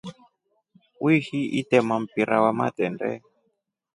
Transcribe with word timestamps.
Wishi 1.03 1.39
itema 1.59 1.95
mpira 2.03 2.35
wa 2.43 2.51
matendee? 2.59 3.17